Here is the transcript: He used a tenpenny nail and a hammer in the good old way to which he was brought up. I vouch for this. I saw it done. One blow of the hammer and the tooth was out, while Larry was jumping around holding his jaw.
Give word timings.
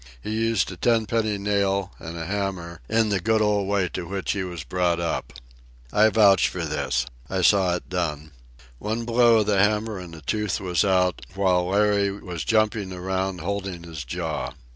He 0.19 0.31
used 0.47 0.71
a 0.71 0.77
tenpenny 0.77 1.37
nail 1.37 1.93
and 1.99 2.17
a 2.17 2.25
hammer 2.25 2.79
in 2.89 3.09
the 3.09 3.19
good 3.19 3.39
old 3.39 3.67
way 3.67 3.87
to 3.89 4.07
which 4.07 4.31
he 4.31 4.43
was 4.43 4.63
brought 4.63 4.99
up. 4.99 5.31
I 5.93 6.09
vouch 6.09 6.47
for 6.49 6.65
this. 6.65 7.05
I 7.29 7.43
saw 7.43 7.75
it 7.75 7.87
done. 7.87 8.31
One 8.79 9.05
blow 9.05 9.37
of 9.41 9.45
the 9.45 9.59
hammer 9.59 9.99
and 9.99 10.15
the 10.15 10.21
tooth 10.21 10.59
was 10.59 10.83
out, 10.83 11.23
while 11.35 11.67
Larry 11.67 12.09
was 12.09 12.43
jumping 12.43 12.91
around 12.91 13.41
holding 13.41 13.83
his 13.83 14.03
jaw. 14.03 14.53